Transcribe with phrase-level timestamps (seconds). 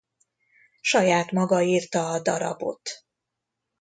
[0.81, 3.05] Saját maga írta a darabot.